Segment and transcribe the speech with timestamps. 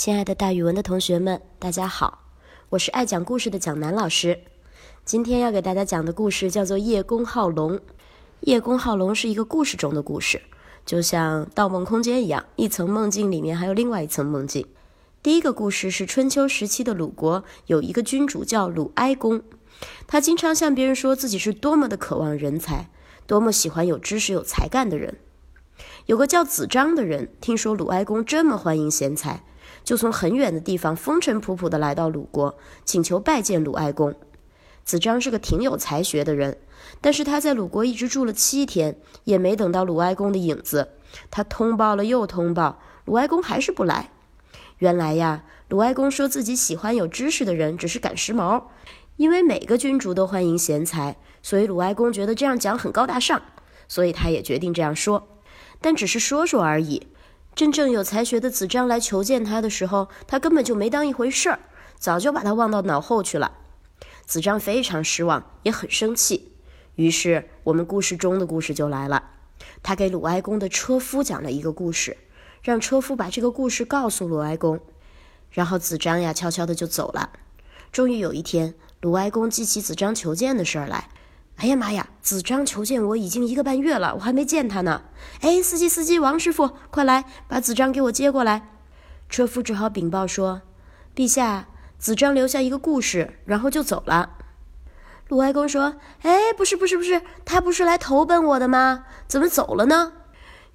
[0.00, 2.20] 亲爱的，大语文的同学们，大家好，
[2.70, 4.40] 我是爱讲故事的蒋楠老师。
[5.04, 7.76] 今天要给大家讲的故事叫做《叶公好龙》。
[8.40, 10.40] 叶公好龙是一个故事中的故事，
[10.86, 14.66] 就像《盗梦空间》一样，一层梦境里面还有另外一层梦境。
[15.22, 19.42] 第一个故事是春秋时期的鲁国有一个君主叫鲁哀公，
[20.06, 22.88] 他经常向别人说自己是多么的渴望人才，
[23.26, 25.18] 多么喜欢有知识有才干的人。
[26.06, 29.44] 有个叫子张的人，听说鲁哀公这么欢迎贤才。
[29.84, 34.14] 就从很远的地方风尘仆仆地来到鲁国，请求拜见鲁哀公。
[34.84, 36.58] 子张是个挺有才学的人，
[37.00, 40.90] 但是他在鲁国一直住了七天，也没等到鲁哀公的影子。
[41.30, 44.10] 他通报了又通报，鲁哀公还是不来。
[44.78, 48.64] 原来呀，鲁哀公说自己喜欢有知识的人，只是赶时髦。
[49.16, 53.42] 因为每个君主都欢迎贤才，所以鲁哀公觉得这样讲很高大上，
[53.86, 55.28] 所以他也决定这样说，
[55.80, 57.08] 但只是说说而已。
[57.60, 61.60] 真正有才学的子张来求见他的时候，他根本就没当一回事儿，
[61.98, 63.52] 早就把他忘到脑后去了。
[64.24, 66.52] 子张非常失望，也很生气。
[66.94, 69.22] 于是，我们故事中的故事就来了。
[69.82, 72.16] 他给鲁哀公的车夫讲了一个故事，
[72.62, 74.80] 让车夫把这个故事告诉鲁哀公。
[75.50, 77.28] 然后子张呀，悄悄的就走了。
[77.92, 81.10] 终于有一天，鲁哀公记起子张求见的事儿来。
[81.60, 82.08] 哎呀妈呀！
[82.22, 85.02] 子张求见我已经一个半月了，我还没见他呢。
[85.42, 88.70] 哎，司机司机，王师傅，快来把子张给我接过来。
[89.28, 90.62] 车夫只好禀报说
[91.14, 94.38] ：“陛下，子张留下一个故事，然后就走了。”
[95.28, 99.04] 鲁哀公说：“哎，不是不是不是，他不是来投奔我的吗？
[99.28, 100.14] 怎么走了呢？”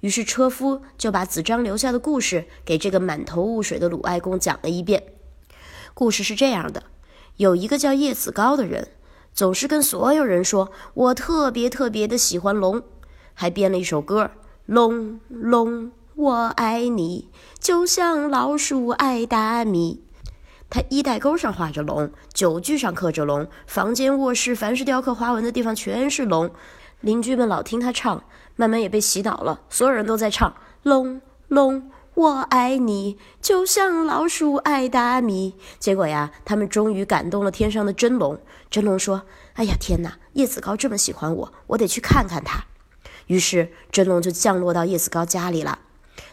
[0.00, 5.02] 于是车夫就把子张留下的故事给这个满头雾水的鲁哀公讲了一遍。
[5.94, 6.84] 故事是这样的：
[7.38, 8.90] 有一个叫叶子高的人。
[9.36, 12.82] 总是跟所有人说，我特别特别的喜欢龙，
[13.34, 14.30] 还编了一首歌：
[14.64, 17.28] 龙龙，我爱你，
[17.60, 20.02] 就像老鼠爱大米。
[20.70, 26.50] 他衣带钩上画着龙，酒具上刻着龙，房间、卧室，凡是雕刻花纹的地方全是龙。
[27.02, 28.24] 邻居们老听他唱，
[28.56, 31.90] 慢慢也被洗脑了，所有人都在唱龙龙。
[32.16, 35.54] 我爱你，就像老鼠爱大米。
[35.78, 38.40] 结果呀，他们终于感动了天上的真龙。
[38.70, 40.16] 真龙说：“哎呀，天哪！
[40.32, 42.64] 叶子高这么喜欢我，我得去看看他。”
[43.28, 45.80] 于是真龙就降落到叶子高家里了。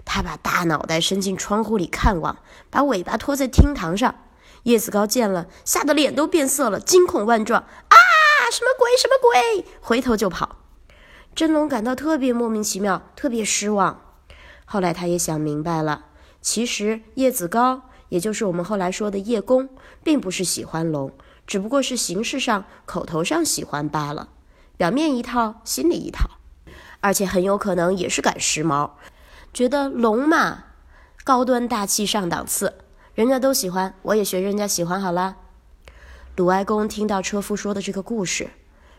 [0.05, 2.38] 他把大脑袋伸进窗户里看望，
[2.69, 4.15] 把尾巴拖在厅堂上。
[4.63, 7.95] 叶子高见了，吓得脸都变色了，惊恐万状：“啊，
[8.50, 8.88] 什么鬼？
[8.97, 10.55] 什么鬼？”回头就跑。
[11.35, 14.00] 真龙感到特别莫名其妙，特别失望。
[14.73, 16.06] 后来他也想明白了，
[16.41, 19.69] 其实叶子高，也就是我们后来说的叶公，
[20.03, 21.11] 并不是喜欢龙，
[21.45, 24.29] 只不过是形式上、口头上喜欢罢了，
[24.75, 26.28] 表面一套，心里一套，
[27.01, 28.89] 而且很有可能也是赶时髦，
[29.53, 30.63] 觉得龙嘛，
[31.23, 32.73] 高端大气上档次，
[33.13, 35.38] 人家都喜欢，我也学人家喜欢好了。
[36.35, 38.50] 鲁哀公听到车夫说的这个故事，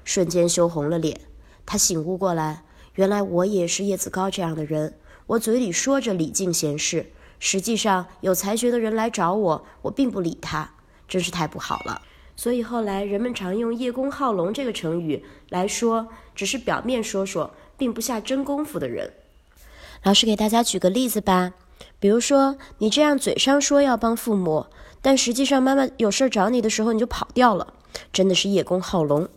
[0.04, 1.22] 瞬间羞红了脸，
[1.66, 2.62] 他醒悟过来，
[2.94, 5.00] 原来我也是叶子高这样的人。
[5.26, 10.70] 我嘴里说着礼敬贤士，实际上有才学的人来找我，我并不理他，
[11.08, 12.02] 真是太不好了。
[12.36, 19.14] 所以后来人们常用“叶公好龙”这个成语来说，只是表面说说，并不下真功夫的人。
[20.02, 21.54] 老师给大家举个例子吧，
[21.98, 24.66] 比如说你这样嘴上说要帮父母，
[25.00, 27.72] 但实际上妈妈有事找你的时候你就跑掉了，
[28.12, 29.28] 真的是叶公好龙。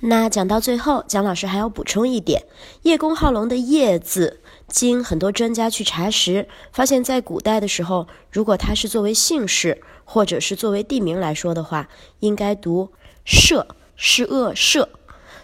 [0.00, 2.44] 那讲到最后，蒋老师还要补充一点
[2.82, 4.40] ，“叶公好龙”的“叶”字。
[4.68, 11.88] 经很多专家去查实，发现，在古代的时候，如果它是作为姓氏或者是作为地名来说的话，
[12.20, 12.90] 应该读
[13.24, 13.66] “社”，
[13.96, 14.88] 是恶社。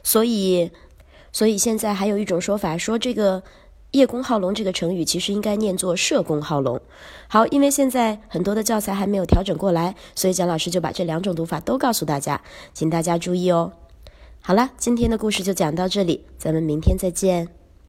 [0.04, 0.70] 所以，
[1.32, 3.42] 所以现在还有一种说法，说这个
[3.90, 6.80] “叶公好龙”这个成语其实应该念作“社公好龙”。
[7.26, 12.40] 好，因为现在很多的教材还没有调整过来，所以蒋老师就把这两种读法都告诉大家，
[12.72, 13.72] 请大家注意哦。
[14.46, 17.48] 好了，今天的故事就讲到这里，咱们明天再见。